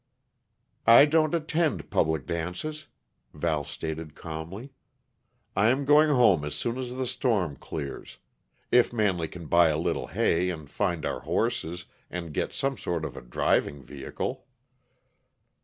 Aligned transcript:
"I 0.87 1.05
don't 1.05 1.35
attend 1.35 1.91
public 1.91 2.25
dances," 2.25 2.87
Val 3.35 3.63
stated 3.63 4.15
calmly. 4.15 4.71
"I 5.55 5.67
am 5.67 5.85
going 5.85 6.09
home 6.09 6.43
as 6.43 6.55
soon 6.55 6.79
as 6.79 6.95
the 6.95 7.05
storm 7.05 7.55
clears 7.55 8.17
if 8.71 8.91
Manley 8.91 9.27
can 9.27 9.45
buy 9.45 9.67
a 9.69 9.77
little 9.77 10.07
hay, 10.07 10.49
and 10.49 10.67
find 10.67 11.05
our 11.05 11.19
horses, 11.19 11.85
and 12.09 12.33
get 12.33 12.51
some 12.51 12.77
sort 12.77 13.05
of 13.05 13.15
a 13.15 13.21
driving 13.21 13.83
vehicle." 13.83 14.47